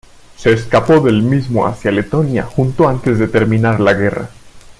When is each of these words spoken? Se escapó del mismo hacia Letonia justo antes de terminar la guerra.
Se 0.35 0.51
escapó 0.51 0.99
del 0.99 1.21
mismo 1.21 1.67
hacia 1.67 1.91
Letonia 1.91 2.41
justo 2.41 2.87
antes 2.89 3.19
de 3.19 3.27
terminar 3.27 3.79
la 3.79 3.93
guerra. 3.93 4.31